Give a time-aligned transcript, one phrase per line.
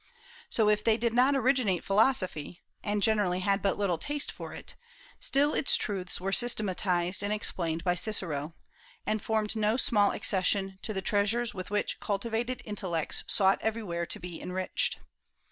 [0.49, 4.73] So, if they did not originate philosophy, and generally had but little taste for it,
[5.19, 8.55] still its truths were systematized and explained by Cicero,
[9.05, 14.19] and formed no small accession to the treasures with which cultivated intellects sought everywhere to
[14.19, 14.97] be enriched.